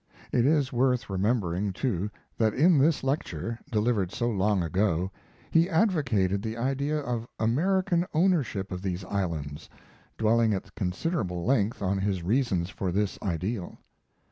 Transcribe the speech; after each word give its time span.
It 0.31 0.47
is 0.47 0.73
worth 0.73 1.11
remembering, 1.11 1.73
too, 1.73 2.09
that 2.35 2.55
in 2.55 2.79
this 2.79 3.03
lecture, 3.03 3.59
delivered 3.69 4.11
so 4.11 4.31
long 4.31 4.63
ago, 4.63 5.11
he 5.51 5.69
advocated 5.69 6.41
the 6.41 6.57
idea 6.57 6.97
of 6.97 7.27
American 7.37 8.07
ownership 8.11 8.71
of 8.71 8.81
these 8.81 9.05
islands, 9.05 9.69
dwelling 10.17 10.55
at 10.55 10.73
considerable 10.73 11.45
length 11.45 11.83
on 11.83 11.99
his 11.99 12.23
reasons 12.23 12.71
for 12.71 12.91
this 12.91 13.19
ideal. 13.21 13.77